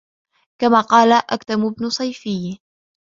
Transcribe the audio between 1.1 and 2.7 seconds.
أَكْثَمُ بْنُ صَيْفِيٍّ